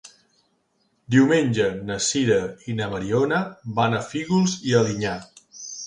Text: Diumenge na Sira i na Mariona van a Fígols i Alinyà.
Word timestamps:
Diumenge 1.15 1.67
na 1.91 1.99
Sira 2.07 2.39
i 2.73 2.77
na 2.81 2.89
Mariona 2.95 3.45
van 3.79 3.99
a 4.01 4.05
Fígols 4.11 4.61
i 4.73 4.79
Alinyà. 4.85 5.19